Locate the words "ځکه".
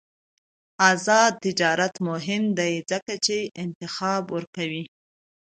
2.91-3.13